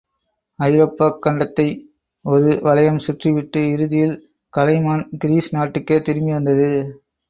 ஐரோப்பாக் 0.59 1.19
கண்டத்தை 1.25 1.67
ஒரு 2.25 2.59
வளையம் 2.63 2.99
சுற்றிவிட்டு, 3.07 3.63
இறுதியில் 3.71 4.17
கலைமான் 4.53 5.09
கிரீஸ் 5.17 5.55
நாட்டுக்கே 5.55 6.01
திரும்பி 6.01 6.31
வந்தது. 6.31 6.69